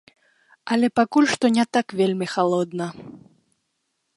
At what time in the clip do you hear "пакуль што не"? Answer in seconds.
0.99-1.65